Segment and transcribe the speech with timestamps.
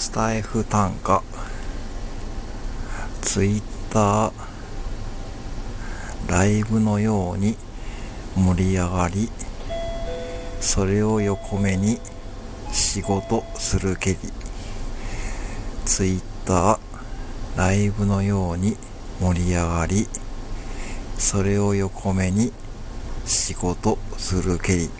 [0.00, 1.22] スタイフ単価
[3.20, 4.32] ツイッター。
[6.26, 7.54] ライブのように
[8.34, 9.28] 盛り上がり。
[10.58, 12.00] それを横目に
[12.72, 14.18] 仕事するけり。
[15.84, 16.78] ツイッター。
[17.58, 18.78] ライブのように
[19.20, 20.08] 盛り上がり。
[21.18, 22.54] それを横目に
[23.26, 24.99] 仕事するけり。